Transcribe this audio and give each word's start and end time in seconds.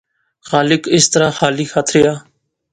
خالق 0.49 0.81
اس 0.95 1.05
طرح 1.13 1.29
خالی 1.37 1.65
ہتھ 1.71 1.91
ریا 1.93 2.13